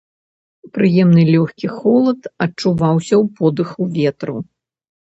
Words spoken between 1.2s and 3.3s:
лёгкі холад адчуваўся ў